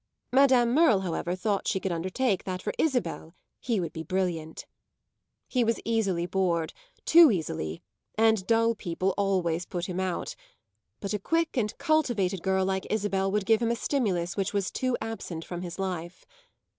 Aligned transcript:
Madame 0.31 0.73
Merle, 0.73 1.01
however, 1.01 1.35
thought 1.35 1.67
she 1.67 1.79
could 1.79 1.91
undertake 1.91 2.43
that 2.43 2.59
for 2.63 2.73
Isabel 2.79 3.35
he 3.59 3.79
would 3.79 3.93
be 3.93 4.01
brilliant. 4.01 4.65
He 5.47 5.63
was 5.63 5.79
easily 5.85 6.25
bored, 6.25 6.73
too 7.05 7.29
easily, 7.29 7.83
and 8.15 8.47
dull 8.47 8.73
people 8.73 9.13
always 9.15 9.67
put 9.67 9.85
him 9.85 9.99
out; 9.99 10.35
but 11.01 11.13
a 11.13 11.19
quick 11.19 11.55
and 11.55 11.77
cultivated 11.77 12.41
girl 12.41 12.65
like 12.65 12.87
Isabel 12.89 13.31
would 13.31 13.45
give 13.45 13.61
him 13.61 13.69
a 13.69 13.75
stimulus 13.75 14.35
which 14.35 14.53
was 14.53 14.71
too 14.71 14.97
absent 15.03 15.45
from 15.45 15.61
his 15.61 15.77
life. 15.77 16.25